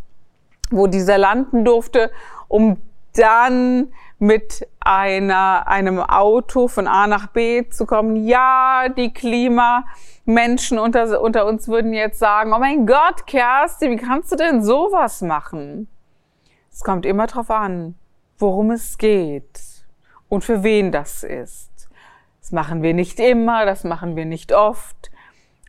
wo 0.70 0.86
dieser 0.86 1.18
landen 1.18 1.64
durfte, 1.64 2.12
um 2.46 2.76
dann 3.14 3.88
mit 4.18 4.66
einer, 4.80 5.68
einem 5.68 6.00
Auto 6.00 6.68
von 6.68 6.86
A 6.86 7.06
nach 7.06 7.28
B 7.28 7.68
zu 7.68 7.86
kommen. 7.86 8.26
Ja, 8.26 8.88
die 8.88 9.12
Klimamenschen 9.12 10.78
unter, 10.78 11.20
unter 11.20 11.46
uns 11.46 11.68
würden 11.68 11.92
jetzt 11.92 12.18
sagen, 12.18 12.52
oh 12.54 12.58
mein 12.58 12.86
Gott, 12.86 13.26
Kerstin, 13.26 13.92
wie 13.92 13.96
kannst 13.96 14.32
du 14.32 14.36
denn 14.36 14.62
sowas 14.62 15.20
machen? 15.20 15.88
Es 16.72 16.82
kommt 16.82 17.04
immer 17.04 17.26
drauf 17.26 17.50
an, 17.50 17.94
worum 18.38 18.70
es 18.70 18.98
geht 18.98 19.60
und 20.28 20.44
für 20.44 20.62
wen 20.62 20.92
das 20.92 21.22
ist. 21.22 21.70
Das 22.40 22.52
machen 22.52 22.82
wir 22.82 22.94
nicht 22.94 23.18
immer, 23.18 23.66
das 23.66 23.84
machen 23.84 24.16
wir 24.16 24.24
nicht 24.24 24.52
oft. 24.52 25.10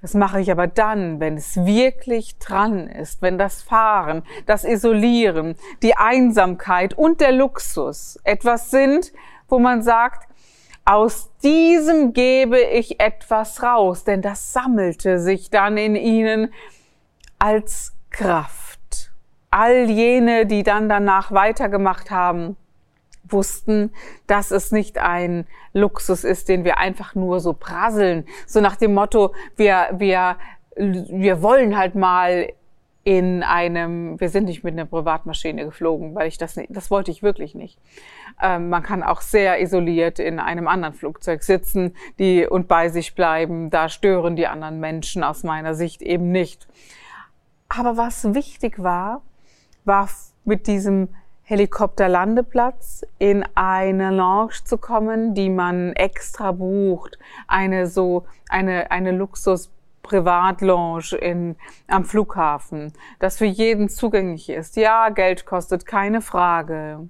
Das 0.02 0.14
mache 0.14 0.40
ich 0.40 0.52
aber 0.52 0.68
dann, 0.68 1.20
wenn 1.20 1.38
es 1.38 1.56
wirklich 1.66 2.38
dran 2.38 2.88
ist, 2.88 3.22
wenn 3.22 3.40
das 3.40 3.64
Fahren, 3.64 4.24
das 4.46 4.64
Isolieren, 4.64 5.56
die 5.82 5.96
Einsamkeit 5.96 6.94
und 6.94 7.20
der 7.20 7.32
Luxus 7.32 8.20
etwas 8.24 8.70
sind, 8.70 9.12
wo 9.50 9.58
man 9.58 9.82
sagt, 9.82 10.28
aus 10.86 11.32
diesem 11.44 12.14
gebe 12.14 12.60
ich 12.60 13.00
etwas 13.00 13.64
raus, 13.64 14.04
denn 14.04 14.22
das 14.22 14.54
sammelte 14.54 15.20
sich 15.20 15.50
dann 15.50 15.78
in 15.78 15.96
ihnen 15.96 16.54
als 17.40 17.94
Kraft. 18.12 19.12
All 19.50 19.90
jene, 19.90 20.46
die 20.46 20.64
dann 20.64 20.88
danach 20.88 21.32
weitergemacht 21.32 22.12
haben, 22.12 22.56
wussten, 23.30 23.92
dass 24.28 24.52
es 24.52 24.72
nicht 24.72 24.98
ein 24.98 25.46
Luxus 25.74 26.24
ist, 26.24 26.50
den 26.50 26.64
wir 26.64 26.78
einfach 26.78 27.16
nur 27.16 27.40
so 27.40 27.54
prasseln, 27.54 28.26
so 28.46 28.62
nach 28.62 28.76
dem 28.76 28.94
Motto, 28.94 29.34
wir, 29.56 29.90
wir, 29.94 30.38
wir 30.76 31.42
wollen 31.42 31.78
halt 31.78 31.96
mal 31.96 32.50
in 33.08 33.42
einem, 33.42 34.20
wir 34.20 34.28
sind 34.28 34.48
nicht 34.48 34.66
mit 34.66 34.74
einer 34.74 34.84
Privatmaschine 34.84 35.64
geflogen, 35.64 36.14
weil 36.14 36.28
ich 36.28 36.38
das 36.38 36.58
nicht, 36.58 36.76
das 36.76 36.92
wollte 36.92 37.10
ich 37.10 37.24
wirklich 37.24 37.56
nicht. 37.56 37.80
Ähm, 38.42 38.68
man 38.68 38.84
kann 38.84 39.02
auch 39.02 39.22
sehr 39.22 39.62
isoliert 39.62 40.20
in 40.20 40.42
einem 40.42 40.68
anderen 40.68 40.94
Flugzeug 40.94 41.42
sitzen, 41.42 41.96
die 42.20 42.46
und 42.46 42.68
bei 42.68 42.90
sich 42.90 43.16
bleiben. 43.16 43.70
Da 43.70 43.88
stören 43.88 44.36
die 44.36 44.46
anderen 44.46 44.82
Menschen 44.82 45.24
aus 45.24 45.44
meiner 45.44 45.74
Sicht 45.74 46.02
eben 46.02 46.34
nicht. 46.34 46.68
Aber 47.70 47.96
was 47.96 48.34
wichtig 48.34 48.84
war, 48.84 49.22
war 49.86 50.10
mit 50.44 50.68
diesem 50.68 51.08
Helikopterlandeplatz 51.50 53.06
in 53.20 53.46
eine 53.56 54.12
Lounge 54.12 54.56
zu 54.66 54.78
kommen, 54.78 55.34
die 55.34 55.50
man 55.50 55.94
extra 55.94 56.52
bucht, 56.52 57.18
eine 57.48 57.88
so 57.88 58.26
eine 58.50 58.92
eine 58.92 59.14
Luxus 59.14 59.72
Privatlounge 60.04 61.16
in, 61.22 61.56
am 61.88 62.04
Flughafen, 62.04 62.92
das 63.20 63.38
für 63.38 63.46
jeden 63.46 63.88
zugänglich 63.88 64.50
ist. 64.50 64.76
Ja, 64.76 65.08
Geld 65.08 65.46
kostet, 65.46 65.86
keine 65.86 66.20
Frage. 66.20 67.08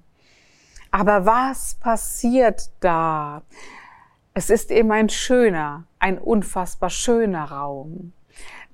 Aber 0.92 1.26
was 1.26 1.74
passiert 1.74 2.70
da? 2.80 3.42
Es 4.36 4.52
ist 4.52 4.70
eben 4.70 4.92
ein 4.92 5.10
schöner, 5.10 5.86
ein 5.98 6.20
unfassbar 6.20 6.92
schöner 6.92 7.46
Raum. 7.46 8.14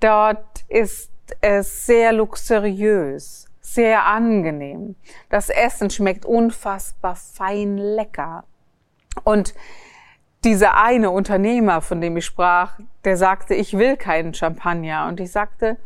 Dort 0.01 0.65
ist 0.67 1.09
es 1.39 1.85
sehr 1.85 2.11
luxuriös 2.11 3.47
sehr 3.63 4.05
angenehm. 4.05 4.95
Das 5.29 5.49
Essen 5.49 5.89
schmeckt 5.89 6.25
unfassbar 6.25 7.15
fein 7.15 7.77
lecker. 7.77 8.43
Und 9.23 9.55
dieser 10.43 10.77
eine 10.77 11.09
Unternehmer, 11.09 11.81
von 11.81 12.01
dem 12.01 12.17
ich 12.17 12.25
sprach, 12.25 12.79
der 13.05 13.17
sagte, 13.17 13.55
ich 13.55 13.77
will 13.77 13.95
keinen 13.95 14.33
Champagner. 14.33 15.07
Und 15.07 15.19
ich 15.19 15.31
sagte, 15.31 15.77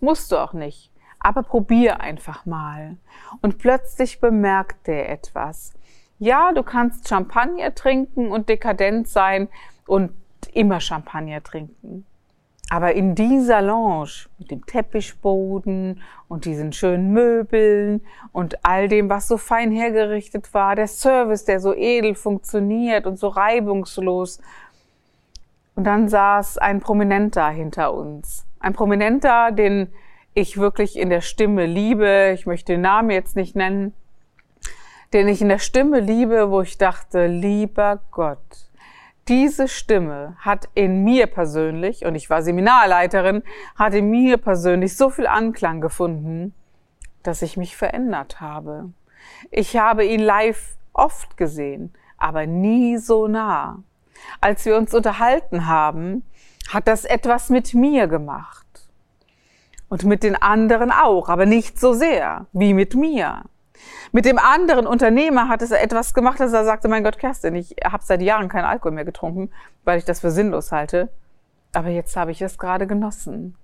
musst 0.00 0.32
du 0.32 0.38
auch 0.38 0.54
nicht. 0.54 0.90
Aber 1.18 1.42
probier 1.42 2.00
einfach 2.00 2.46
mal. 2.46 2.96
Und 3.42 3.58
plötzlich 3.58 4.20
bemerkte 4.20 4.92
er 4.92 5.10
etwas. 5.10 5.74
Ja, 6.18 6.52
du 6.52 6.62
kannst 6.62 7.08
Champagner 7.08 7.74
trinken 7.74 8.30
und 8.32 8.48
dekadent 8.48 9.06
sein 9.08 9.48
und 9.86 10.12
immer 10.52 10.80
Champagner 10.80 11.42
trinken. 11.42 12.06
Aber 12.72 12.94
in 12.94 13.16
dieser 13.16 13.62
Lounge 13.62 14.28
mit 14.38 14.52
dem 14.52 14.64
Teppichboden 14.64 16.00
und 16.28 16.44
diesen 16.44 16.72
schönen 16.72 17.12
Möbeln 17.12 18.00
und 18.30 18.64
all 18.64 18.86
dem, 18.86 19.10
was 19.10 19.26
so 19.26 19.38
fein 19.38 19.72
hergerichtet 19.72 20.54
war, 20.54 20.76
der 20.76 20.86
Service, 20.86 21.44
der 21.44 21.58
so 21.58 21.74
edel 21.74 22.14
funktioniert 22.14 23.08
und 23.08 23.18
so 23.18 23.26
reibungslos. 23.26 24.38
Und 25.74 25.82
dann 25.82 26.08
saß 26.08 26.58
ein 26.58 26.80
Prominenter 26.80 27.48
hinter 27.48 27.92
uns. 27.92 28.46
Ein 28.60 28.72
Prominenter, 28.72 29.50
den 29.50 29.88
ich 30.34 30.56
wirklich 30.56 30.96
in 30.96 31.10
der 31.10 31.22
Stimme 31.22 31.66
liebe. 31.66 32.30
Ich 32.34 32.46
möchte 32.46 32.74
den 32.74 32.82
Namen 32.82 33.10
jetzt 33.10 33.34
nicht 33.34 33.56
nennen. 33.56 33.94
Den 35.12 35.26
ich 35.26 35.42
in 35.42 35.48
der 35.48 35.58
Stimme 35.58 35.98
liebe, 35.98 36.52
wo 36.52 36.60
ich 36.60 36.78
dachte, 36.78 37.26
lieber 37.26 37.98
Gott, 38.12 38.69
diese 39.28 39.68
Stimme 39.68 40.36
hat 40.38 40.68
in 40.74 41.04
mir 41.04 41.26
persönlich, 41.26 42.04
und 42.04 42.14
ich 42.14 42.30
war 42.30 42.42
Seminarleiterin, 42.42 43.42
hat 43.76 43.94
in 43.94 44.10
mir 44.10 44.36
persönlich 44.38 44.96
so 44.96 45.10
viel 45.10 45.26
Anklang 45.26 45.80
gefunden, 45.80 46.54
dass 47.22 47.42
ich 47.42 47.56
mich 47.56 47.76
verändert 47.76 48.40
habe. 48.40 48.90
Ich 49.50 49.76
habe 49.76 50.04
ihn 50.04 50.20
live 50.20 50.76
oft 50.92 51.36
gesehen, 51.36 51.92
aber 52.18 52.46
nie 52.46 52.96
so 52.98 53.28
nah. 53.28 53.82
Als 54.40 54.64
wir 54.64 54.76
uns 54.76 54.94
unterhalten 54.94 55.66
haben, 55.66 56.24
hat 56.68 56.88
das 56.88 57.04
etwas 57.04 57.50
mit 57.50 57.74
mir 57.74 58.06
gemacht. 58.06 58.66
Und 59.88 60.04
mit 60.04 60.22
den 60.22 60.40
anderen 60.40 60.92
auch, 60.92 61.28
aber 61.28 61.46
nicht 61.46 61.80
so 61.80 61.92
sehr 61.92 62.46
wie 62.52 62.74
mit 62.74 62.94
mir. 62.94 63.42
Mit 64.12 64.24
dem 64.24 64.38
anderen 64.38 64.86
Unternehmer 64.86 65.48
hat 65.48 65.62
es 65.62 65.70
etwas 65.70 66.14
gemacht, 66.14 66.40
dass 66.40 66.52
er 66.52 66.64
sagte, 66.64 66.88
mein 66.88 67.04
Gott, 67.04 67.18
Kerstin, 67.18 67.54
ich 67.54 67.76
habe 67.84 68.02
seit 68.04 68.22
Jahren 68.22 68.48
keinen 68.48 68.64
Alkohol 68.64 68.92
mehr 68.92 69.04
getrunken, 69.04 69.50
weil 69.84 69.98
ich 69.98 70.04
das 70.04 70.20
für 70.20 70.30
sinnlos 70.30 70.72
halte. 70.72 71.10
Aber 71.72 71.88
jetzt 71.88 72.16
habe 72.16 72.32
ich 72.32 72.42
es 72.42 72.58
gerade 72.58 72.86
genossen. 72.86 73.56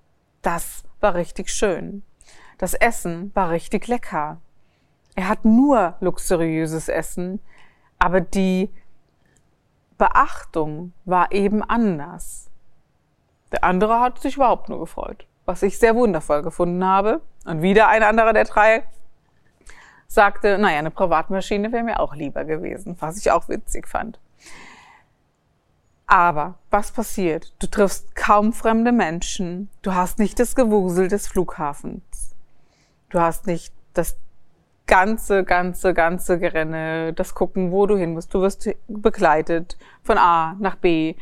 Das 0.42 0.84
war 1.00 1.14
richtig 1.14 1.50
schön. 1.50 2.02
Das 2.58 2.74
Essen 2.74 3.32
war 3.34 3.50
richtig 3.50 3.88
lecker. 3.88 4.40
Er 5.16 5.28
hat 5.28 5.44
nur 5.44 5.94
luxuriöses 6.00 6.88
Essen, 6.88 7.40
aber 7.98 8.20
die 8.20 8.70
Beachtung 9.98 10.92
war 11.04 11.32
eben 11.32 11.62
anders. 11.62 12.50
Der 13.50 13.64
andere 13.64 14.00
hat 14.00 14.20
sich 14.20 14.36
überhaupt 14.36 14.68
nur 14.68 14.78
gefreut, 14.78 15.26
was 15.46 15.62
ich 15.62 15.78
sehr 15.78 15.94
wundervoll 15.94 16.42
gefunden 16.42 16.84
habe. 16.84 17.22
Und 17.44 17.62
wieder 17.62 17.88
ein 17.88 18.02
anderer 18.02 18.32
der 18.32 18.44
drei 18.44 18.84
sagte, 20.06 20.58
naja, 20.58 20.78
eine 20.78 20.90
Privatmaschine 20.90 21.72
wäre 21.72 21.84
mir 21.84 22.00
auch 22.00 22.14
lieber 22.14 22.44
gewesen, 22.44 22.96
was 23.00 23.18
ich 23.18 23.30
auch 23.30 23.48
witzig 23.48 23.88
fand. 23.88 24.18
Aber 26.06 26.54
was 26.70 26.92
passiert? 26.92 27.52
Du 27.58 27.66
triffst 27.66 28.14
kaum 28.14 28.52
fremde 28.52 28.92
Menschen. 28.92 29.68
Du 29.82 29.94
hast 29.94 30.18
nicht 30.18 30.38
das 30.38 30.54
Gewusel 30.54 31.08
des 31.08 31.26
Flughafens. 31.26 32.36
Du 33.08 33.20
hast 33.20 33.46
nicht 33.46 33.72
das 33.92 34.16
ganze, 34.86 35.42
ganze, 35.42 35.94
ganze 35.94 36.38
Gerenne, 36.38 37.12
das 37.12 37.34
Gucken, 37.34 37.72
wo 37.72 37.86
du 37.86 37.96
hin 37.96 38.12
musst. 38.12 38.32
Du 38.32 38.40
wirst 38.40 38.68
begleitet 38.86 39.76
von 40.04 40.16
A 40.16 40.54
nach 40.60 40.76
B. 40.76 41.16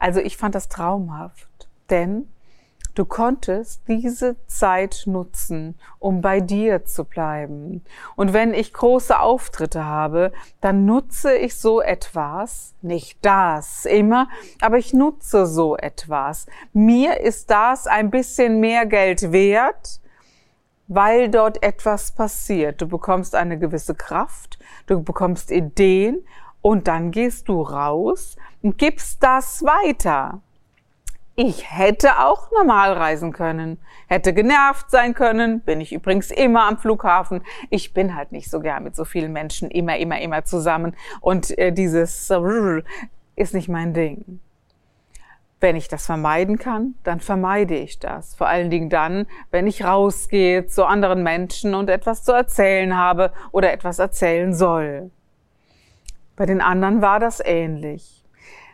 Also 0.00 0.20
ich 0.20 0.36
fand 0.36 0.56
das 0.56 0.68
traumhaft. 0.68 1.68
Denn 1.88 2.28
Du 2.96 3.04
konntest 3.04 3.82
diese 3.88 4.36
Zeit 4.46 5.02
nutzen, 5.04 5.78
um 5.98 6.22
bei 6.22 6.40
dir 6.40 6.86
zu 6.86 7.04
bleiben. 7.04 7.84
Und 8.16 8.32
wenn 8.32 8.54
ich 8.54 8.72
große 8.72 9.20
Auftritte 9.20 9.84
habe, 9.84 10.32
dann 10.62 10.86
nutze 10.86 11.34
ich 11.36 11.56
so 11.56 11.82
etwas, 11.82 12.74
nicht 12.80 13.18
das 13.20 13.84
immer, 13.84 14.30
aber 14.62 14.78
ich 14.78 14.94
nutze 14.94 15.44
so 15.44 15.76
etwas. 15.76 16.46
Mir 16.72 17.20
ist 17.20 17.50
das 17.50 17.86
ein 17.86 18.10
bisschen 18.10 18.60
mehr 18.60 18.86
Geld 18.86 19.30
wert, 19.30 20.00
weil 20.88 21.28
dort 21.28 21.62
etwas 21.62 22.12
passiert. 22.12 22.80
Du 22.80 22.88
bekommst 22.88 23.34
eine 23.34 23.58
gewisse 23.58 23.94
Kraft, 23.94 24.58
du 24.86 25.02
bekommst 25.02 25.50
Ideen 25.50 26.24
und 26.62 26.88
dann 26.88 27.10
gehst 27.10 27.48
du 27.48 27.60
raus 27.60 28.36
und 28.62 28.78
gibst 28.78 29.22
das 29.22 29.62
weiter. 29.64 30.40
Ich 31.38 31.70
hätte 31.70 32.18
auch 32.24 32.50
normal 32.50 32.94
reisen 32.94 33.30
können, 33.30 33.78
hätte 34.06 34.32
genervt 34.32 34.90
sein 34.90 35.12
können, 35.12 35.60
bin 35.60 35.82
ich 35.82 35.92
übrigens 35.92 36.30
immer 36.30 36.66
am 36.66 36.78
Flughafen. 36.78 37.42
Ich 37.68 37.92
bin 37.92 38.14
halt 38.14 38.32
nicht 38.32 38.50
so 38.50 38.60
gern 38.60 38.84
mit 38.84 38.96
so 38.96 39.04
vielen 39.04 39.34
Menschen 39.34 39.70
immer, 39.70 39.98
immer, 39.98 40.18
immer 40.18 40.44
zusammen 40.44 40.96
und 41.20 41.56
äh, 41.58 41.72
dieses 41.72 42.32
ist 43.36 43.52
nicht 43.52 43.68
mein 43.68 43.92
Ding. 43.92 44.40
Wenn 45.60 45.76
ich 45.76 45.88
das 45.88 46.06
vermeiden 46.06 46.58
kann, 46.58 46.94
dann 47.04 47.20
vermeide 47.20 47.76
ich 47.76 47.98
das. 47.98 48.34
Vor 48.34 48.46
allen 48.48 48.70
Dingen 48.70 48.88
dann, 48.88 49.26
wenn 49.50 49.66
ich 49.66 49.84
rausgehe 49.84 50.66
zu 50.66 50.86
anderen 50.86 51.22
Menschen 51.22 51.74
und 51.74 51.90
etwas 51.90 52.24
zu 52.24 52.32
erzählen 52.32 52.96
habe 52.96 53.30
oder 53.52 53.74
etwas 53.74 53.98
erzählen 53.98 54.54
soll. 54.54 55.10
Bei 56.34 56.46
den 56.46 56.62
anderen 56.62 57.02
war 57.02 57.20
das 57.20 57.42
ähnlich. 57.44 58.24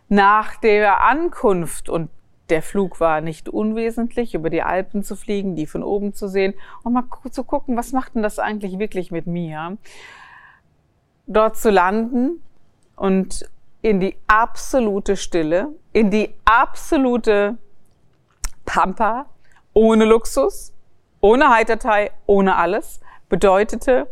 Nach 0.08 0.54
der 0.56 1.02
Ankunft 1.02 1.88
und 1.88 2.08
der 2.52 2.62
Flug 2.62 3.00
war 3.00 3.20
nicht 3.20 3.48
unwesentlich, 3.48 4.34
über 4.34 4.50
die 4.50 4.62
Alpen 4.62 5.02
zu 5.02 5.16
fliegen, 5.16 5.56
die 5.56 5.66
von 5.66 5.82
oben 5.82 6.14
zu 6.14 6.28
sehen 6.28 6.54
und 6.84 6.92
mal 6.92 7.04
zu 7.30 7.42
gucken, 7.42 7.76
was 7.76 7.92
macht 7.92 8.14
denn 8.14 8.22
das 8.22 8.38
eigentlich 8.38 8.78
wirklich 8.78 9.10
mit 9.10 9.26
mir? 9.26 9.76
dort 11.26 11.56
zu 11.56 11.70
landen 11.70 12.42
und 12.96 13.48
in 13.80 14.00
die 14.00 14.16
absolute 14.26 15.16
Stille, 15.16 15.68
in 15.92 16.10
die 16.10 16.34
absolute 16.44 17.56
Pampa, 18.64 19.26
ohne 19.72 20.04
Luxus, 20.04 20.72
ohne 21.20 21.50
Heitertei, 21.50 22.10
ohne 22.26 22.56
alles, 22.56 23.00
bedeutete, 23.28 24.08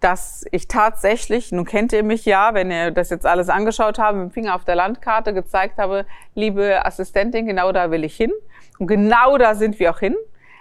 dass 0.00 0.44
ich 0.52 0.68
tatsächlich, 0.68 1.50
nun 1.50 1.64
kennt 1.64 1.92
ihr 1.92 2.04
mich 2.04 2.24
ja, 2.24 2.54
wenn 2.54 2.70
ihr 2.70 2.92
das 2.92 3.10
jetzt 3.10 3.26
alles 3.26 3.48
angeschaut 3.48 3.98
habt, 3.98 4.16
mit 4.16 4.30
dem 4.30 4.30
Finger 4.30 4.54
auf 4.54 4.64
der 4.64 4.76
Landkarte 4.76 5.34
gezeigt 5.34 5.78
habe, 5.78 6.06
liebe 6.34 6.84
Assistentin, 6.86 7.46
genau 7.46 7.72
da 7.72 7.90
will 7.90 8.04
ich 8.04 8.16
hin. 8.16 8.32
Und 8.78 8.86
genau 8.86 9.38
da 9.38 9.54
sind 9.54 9.78
wir 9.80 9.90
auch 9.90 9.98
hin. 9.98 10.14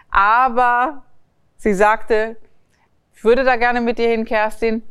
Aber 0.09 1.03
sie 1.57 1.73
sagte, 1.73 2.37
ich 3.13 3.23
würde 3.23 3.43
da 3.43 3.55
gerne 3.55 3.81
mit 3.81 3.99
dir 3.99 4.09
hin, 4.09 4.25
Kerstin. 4.25 4.81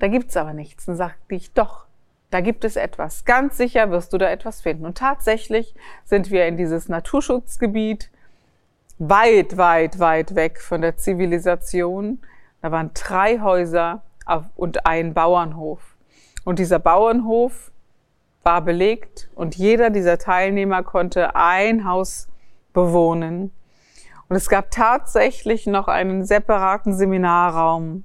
Da 0.00 0.08
gibt's 0.08 0.36
aber 0.36 0.52
nichts. 0.52 0.86
Dann 0.86 0.96
sagte 0.96 1.34
ich, 1.34 1.52
doch, 1.52 1.86
da 2.30 2.40
gibt 2.40 2.64
es 2.64 2.74
etwas. 2.76 3.24
Ganz 3.24 3.56
sicher 3.56 3.90
wirst 3.90 4.12
du 4.12 4.18
da 4.18 4.28
etwas 4.28 4.60
finden. 4.60 4.86
Und 4.86 4.98
tatsächlich 4.98 5.74
sind 6.04 6.30
wir 6.32 6.46
in 6.46 6.56
dieses 6.56 6.88
Naturschutzgebiet 6.88 8.10
weit, 8.98 9.56
weit, 9.56 9.98
weit 9.98 10.34
weg 10.34 10.60
von 10.60 10.80
der 10.80 10.96
Zivilisation. 10.96 12.20
Da 12.62 12.70
waren 12.70 12.92
drei 12.94 13.40
Häuser 13.40 14.02
und 14.56 14.86
ein 14.86 15.14
Bauernhof. 15.14 15.96
Und 16.44 16.58
dieser 16.58 16.78
Bauernhof 16.78 17.72
war 18.42 18.62
belegt 18.62 19.28
und 19.34 19.56
jeder 19.56 19.90
dieser 19.90 20.18
Teilnehmer 20.18 20.82
konnte 20.82 21.36
ein 21.36 21.84
Haus 21.84 22.28
bewohnen. 22.72 23.52
Und 24.28 24.36
es 24.36 24.48
gab 24.48 24.70
tatsächlich 24.70 25.66
noch 25.66 25.88
einen 25.88 26.24
separaten 26.24 26.94
Seminarraum, 26.94 28.04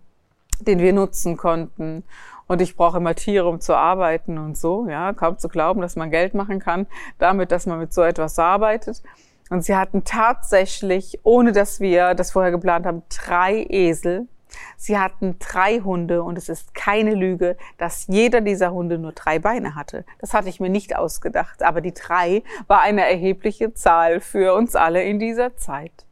den 0.60 0.80
wir 0.80 0.92
nutzen 0.92 1.38
konnten. 1.38 2.04
Und 2.48 2.62
ich 2.62 2.76
brauche 2.76 2.98
immer 2.98 3.16
Tiere, 3.16 3.48
um 3.48 3.62
zu 3.62 3.76
arbeiten 3.76 4.38
und 4.38 4.58
so. 4.58 4.88
Ja, 4.90 5.14
kaum 5.14 5.38
zu 5.38 5.50
glauben, 5.50 5.82
dass 5.82 5.96
man 5.96 6.12
Geld 6.12 6.34
machen 6.34 6.60
kann, 6.60 6.88
damit, 7.18 7.52
dass 7.52 7.66
man 7.66 7.80
mit 7.80 7.94
so 7.94 8.02
etwas 8.02 8.40
arbeitet. 8.40 9.04
Und 9.50 9.64
sie 9.64 9.76
hatten 9.76 10.04
tatsächlich, 10.04 11.20
ohne 11.24 11.52
dass 11.52 11.80
wir 11.80 12.14
das 12.14 12.32
vorher 12.32 12.52
geplant 12.52 12.86
haben, 12.86 13.04
drei 13.10 13.66
Esel. 13.70 14.28
Sie 14.76 14.98
hatten 14.98 15.38
drei 15.40 15.80
Hunde 15.80 16.24
und 16.24 16.38
es 16.38 16.50
ist 16.50 16.74
keine 16.74 17.14
Lüge, 17.14 17.58
dass 17.78 18.08
jeder 18.08 18.42
dieser 18.42 18.72
Hunde 18.72 18.98
nur 18.98 19.12
drei 19.12 19.40
Beine 19.40 19.76
hatte. 19.76 20.06
Das 20.20 20.34
hatte 20.34 20.50
ich 20.50 20.60
mir 20.60 20.70
nicht 20.70 20.96
ausgedacht, 20.96 21.64
aber 21.64 21.82
die 21.82 21.94
drei 21.94 22.44
war 22.68 22.82
eine 22.82 23.06
erhebliche 23.06 23.74
Zahl 23.74 24.20
für 24.20 24.54
uns 24.54 24.76
alle 24.76 25.04
in 25.04 25.20
dieser 25.20 25.56
Zeit. 25.58 26.06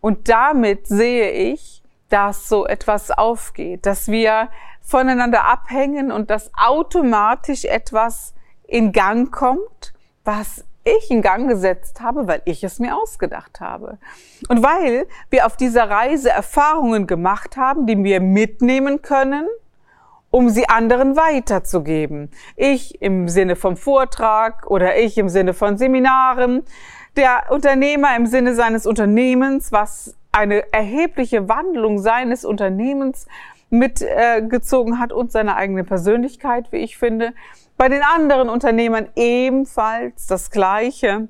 Und 0.00 0.28
damit 0.28 0.86
sehe 0.86 1.30
ich, 1.30 1.82
dass 2.08 2.48
so 2.48 2.66
etwas 2.66 3.10
aufgeht, 3.10 3.84
dass 3.84 4.08
wir 4.08 4.48
voneinander 4.80 5.44
abhängen 5.44 6.10
und 6.10 6.30
dass 6.30 6.50
automatisch 6.56 7.64
etwas 7.64 8.34
in 8.66 8.92
Gang 8.92 9.30
kommt, 9.30 9.92
was 10.24 10.64
ich 10.88 11.10
in 11.10 11.22
Gang 11.22 11.48
gesetzt 11.48 12.00
habe, 12.00 12.26
weil 12.26 12.42
ich 12.44 12.64
es 12.64 12.78
mir 12.78 12.96
ausgedacht 12.96 13.60
habe. 13.60 13.98
Und 14.48 14.62
weil 14.62 15.06
wir 15.30 15.46
auf 15.46 15.56
dieser 15.56 15.88
Reise 15.88 16.30
Erfahrungen 16.30 17.06
gemacht 17.06 17.56
haben, 17.56 17.86
die 17.86 18.02
wir 18.02 18.20
mitnehmen 18.20 19.02
können, 19.02 19.46
um 20.30 20.50
sie 20.50 20.68
anderen 20.68 21.16
weiterzugeben. 21.16 22.30
Ich 22.56 23.00
im 23.00 23.28
Sinne 23.28 23.56
vom 23.56 23.76
Vortrag 23.76 24.66
oder 24.70 24.98
ich 24.98 25.16
im 25.18 25.28
Sinne 25.28 25.54
von 25.54 25.78
Seminaren, 25.78 26.64
der 27.16 27.46
Unternehmer 27.50 28.14
im 28.16 28.26
Sinne 28.26 28.54
seines 28.54 28.86
Unternehmens, 28.86 29.72
was 29.72 30.14
eine 30.32 30.72
erhebliche 30.72 31.48
Wandlung 31.48 31.98
seines 31.98 32.44
Unternehmens 32.44 33.26
mitgezogen 33.70 34.94
äh, 34.94 34.96
hat 34.96 35.12
und 35.12 35.32
seine 35.32 35.56
eigene 35.56 35.84
Persönlichkeit, 35.84 36.72
wie 36.72 36.78
ich 36.78 36.98
finde. 36.98 37.32
Bei 37.76 37.88
den 37.88 38.02
anderen 38.02 38.48
Unternehmern 38.48 39.08
ebenfalls 39.14 40.26
das 40.26 40.50
Gleiche. 40.50 41.28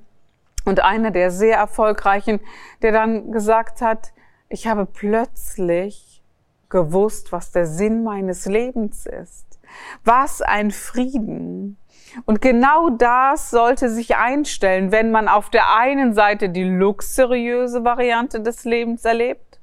Und 0.64 0.84
einer 0.84 1.10
der 1.10 1.30
sehr 1.30 1.56
erfolgreichen, 1.56 2.40
der 2.82 2.92
dann 2.92 3.32
gesagt 3.32 3.80
hat, 3.80 4.12
ich 4.50 4.66
habe 4.66 4.86
plötzlich 4.86 6.22
gewusst, 6.68 7.32
was 7.32 7.52
der 7.52 7.66
Sinn 7.66 8.02
meines 8.02 8.44
Lebens 8.46 9.06
ist. 9.06 9.58
Was 10.04 10.42
ein 10.42 10.70
Frieden. 10.70 11.78
Und 12.24 12.40
genau 12.40 12.90
das 12.90 13.50
sollte 13.50 13.90
sich 13.90 14.16
einstellen, 14.16 14.92
wenn 14.92 15.10
man 15.10 15.28
auf 15.28 15.50
der 15.50 15.74
einen 15.76 16.14
Seite 16.14 16.48
die 16.48 16.64
luxuriöse 16.64 17.84
Variante 17.84 18.40
des 18.40 18.64
Lebens 18.64 19.04
erlebt 19.04 19.60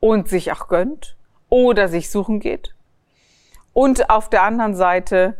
und 0.00 0.28
sich 0.28 0.52
auch 0.52 0.68
gönnt 0.68 1.16
oder 1.48 1.88
sich 1.88 2.10
suchen 2.10 2.40
geht 2.40 2.74
und 3.72 4.08
auf 4.10 4.30
der 4.30 4.42
anderen 4.42 4.74
Seite 4.74 5.36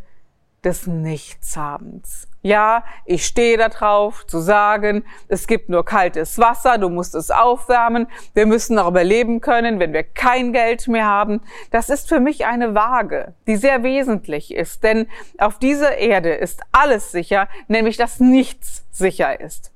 des 0.65 0.87
Nichtshabens. 0.87 2.27
Ja, 2.43 2.85
ich 3.07 3.25
stehe 3.25 3.57
da 3.57 3.71
drauf 3.71 4.27
zu 4.27 4.39
sagen, 4.39 5.05
es 5.29 5.47
gibt 5.47 5.71
nur 5.71 5.85
kaltes 5.85 6.39
Wasser, 6.39 6.77
du 6.77 6.91
musst 6.91 7.15
es 7.15 7.31
aufwärmen, 7.31 8.07
wir 8.35 8.45
müssen 8.45 8.77
noch 8.77 8.89
überleben 8.89 9.41
können, 9.41 9.79
wenn 9.81 9.95
wir 9.95 10.03
kein 10.03 10.53
Geld 10.53 10.87
mehr 10.89 11.07
haben. 11.07 11.41
Das 11.71 11.89
ist 11.89 12.09
für 12.09 12.21
mich 12.21 12.45
eine 12.45 12.75
Waage, 12.75 13.35
die 13.47 13.57
sehr 13.57 13.83
wesentlich 13.83 14.53
ist, 14.53 14.85
denn 14.85 15.07
auf 15.39 15.59
dieser 15.59 15.97
Erde 15.97 16.35
ist 16.35 16.61
alles 16.73 17.13
sicher, 17.13 17.49
nämlich 17.69 17.97
dass 17.97 18.21
nichts 18.21 18.85
sicher 18.91 19.41
ist. 19.41 19.74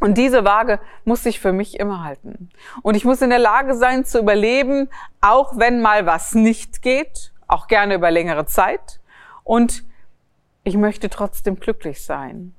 Und 0.00 0.18
diese 0.18 0.44
Waage 0.44 0.80
muss 1.04 1.22
sich 1.22 1.40
für 1.40 1.52
mich 1.52 1.78
immer 1.78 2.04
halten. 2.04 2.50
Und 2.82 2.96
ich 2.96 3.04
muss 3.04 3.22
in 3.22 3.30
der 3.30 3.38
Lage 3.38 3.74
sein 3.74 4.04
zu 4.04 4.18
überleben, 4.18 4.88
auch 5.20 5.56
wenn 5.56 5.80
mal 5.80 6.04
was 6.06 6.34
nicht 6.34 6.82
geht, 6.82 7.32
auch 7.46 7.68
gerne 7.68 7.94
über 7.94 8.10
längere 8.10 8.46
Zeit. 8.46 9.00
Und 9.44 9.84
ich 10.64 10.76
möchte 10.76 11.10
trotzdem 11.10 11.60
glücklich 11.60 12.04
sein. 12.04 12.54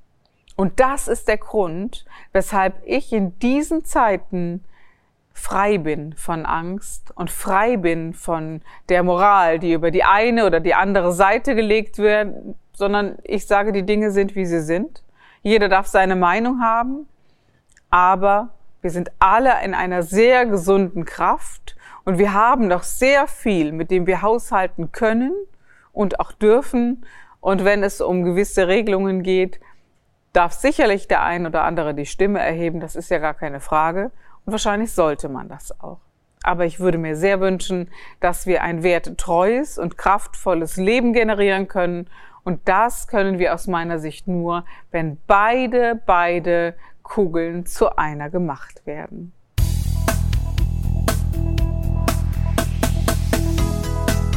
Und 0.55 0.79
das 0.79 1.07
ist 1.07 1.27
der 1.27 1.37
Grund, 1.37 2.05
weshalb 2.31 2.75
ich 2.85 3.11
in 3.11 3.37
diesen 3.39 3.83
Zeiten 3.83 4.63
frei 5.33 5.77
bin 5.77 6.13
von 6.13 6.45
Angst 6.45 7.11
und 7.15 7.29
frei 7.29 7.75
bin 7.75 8.13
von 8.13 8.61
der 8.87 9.03
Moral, 9.03 9.59
die 9.59 9.73
über 9.73 9.91
die 9.91 10.05
eine 10.05 10.45
oder 10.45 10.61
die 10.61 10.73
andere 10.73 11.11
Seite 11.11 11.55
gelegt 11.55 11.97
wird, 11.97 12.33
sondern 12.71 13.17
ich 13.23 13.45
sage, 13.45 13.73
die 13.73 13.85
Dinge 13.85 14.11
sind, 14.11 14.35
wie 14.35 14.45
sie 14.45 14.61
sind. 14.61 15.03
Jeder 15.41 15.67
darf 15.67 15.87
seine 15.87 16.15
Meinung 16.15 16.61
haben, 16.61 17.07
aber 17.95 18.49
wir 18.81 18.91
sind 18.91 19.09
alle 19.19 19.63
in 19.63 19.73
einer 19.73 20.03
sehr 20.03 20.45
gesunden 20.45 21.05
Kraft 21.05 21.77
und 22.03 22.17
wir 22.17 22.33
haben 22.33 22.69
doch 22.69 22.83
sehr 22.83 23.25
viel, 23.25 23.71
mit 23.71 23.89
dem 23.89 24.05
wir 24.05 24.21
haushalten 24.21 24.91
können 24.91 25.33
und 25.93 26.19
auch 26.19 26.33
dürfen 26.33 27.05
und 27.39 27.63
wenn 27.63 27.83
es 27.83 28.01
um 28.01 28.23
gewisse 28.23 28.67
Regelungen 28.67 29.23
geht, 29.23 29.61
darf 30.33 30.51
sicherlich 30.51 31.07
der 31.07 31.23
ein 31.23 31.47
oder 31.47 31.63
andere 31.63 31.93
die 31.93 32.05
Stimme 32.05 32.39
erheben. 32.39 32.81
Das 32.81 32.97
ist 32.97 33.09
ja 33.09 33.19
gar 33.19 33.33
keine 33.33 33.61
Frage. 33.61 34.11
Und 34.43 34.51
wahrscheinlich 34.51 34.91
sollte 34.91 35.29
man 35.29 35.47
das 35.47 35.79
auch. 35.79 35.99
Aber 36.43 36.65
ich 36.65 36.81
würde 36.81 36.97
mir 36.97 37.15
sehr 37.15 37.39
wünschen, 37.39 37.89
dass 38.19 38.45
wir 38.45 38.61
ein 38.61 38.83
wertetreues 38.83 39.77
und 39.77 39.97
kraftvolles 39.97 40.75
Leben 40.75 41.13
generieren 41.13 41.69
können. 41.69 42.09
Und 42.43 42.67
das 42.67 43.07
können 43.07 43.39
wir 43.39 43.53
aus 43.53 43.67
meiner 43.67 43.99
Sicht 43.99 44.27
nur, 44.27 44.65
wenn 44.91 45.17
beide, 45.27 46.01
beide 46.05 46.75
Kugeln 47.05 47.65
zu 47.65 47.97
einer 47.97 48.29
gemacht 48.29 48.85
werden. 48.85 49.31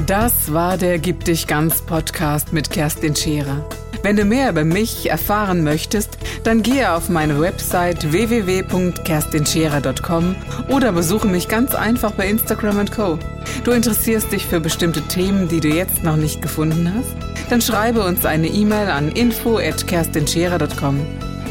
Das 0.06 0.52
war 0.52 0.78
der 0.78 0.98
Gib 0.98 1.24
dich 1.24 1.48
ganz 1.48 1.82
Podcast 1.82 2.52
mit 2.52 2.70
Kerstin 2.70 3.16
Scherer. 3.16 3.68
Wenn 4.02 4.16
du 4.16 4.24
mehr 4.24 4.50
über 4.50 4.64
mich 4.64 5.10
erfahren 5.10 5.62
möchtest, 5.64 6.18
dann 6.44 6.62
gehe 6.62 6.92
auf 6.92 7.08
meine 7.08 7.40
Website 7.40 8.12
www.kerstinscherer.com 8.12 10.36
oder 10.68 10.92
besuche 10.92 11.26
mich 11.26 11.48
ganz 11.48 11.74
einfach 11.74 12.12
bei 12.12 12.28
Instagram 12.28 12.88
Co. 12.90 13.18
Du 13.64 13.72
interessierst 13.72 14.30
dich 14.30 14.46
für 14.46 14.60
bestimmte 14.60 15.02
Themen, 15.02 15.48
die 15.48 15.58
du 15.60 15.66
jetzt 15.68 16.04
noch 16.04 16.16
nicht 16.16 16.40
gefunden 16.42 16.94
hast? 16.94 17.16
Dann 17.50 17.60
schreibe 17.60 18.04
uns 18.04 18.24
eine 18.24 18.46
E-Mail 18.46 18.88
an 18.88 19.10
info@kerstinscherer.com. 19.10 21.27